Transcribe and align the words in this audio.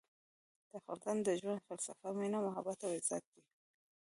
د 0.69 0.71
افغان 0.79 1.17
د 1.23 1.29
ژوند 1.39 1.63
فلسفه 1.67 2.09
مینه، 2.17 2.39
محبت 2.45 2.79
او 2.85 2.91
عزت 2.97 3.23
دی. 3.33 3.41